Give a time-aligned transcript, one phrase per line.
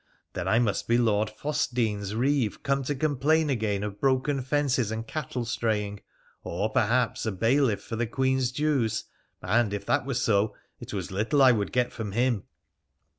[0.33, 5.05] Then I must be Lord Fossedene's reeve come to complain again of broken fences and
[5.05, 5.99] cattle straying,
[6.43, 9.03] or, perhaps, a bailiff for the Queen's dues,
[9.43, 12.45] and, if that were so, it was little I would get from him.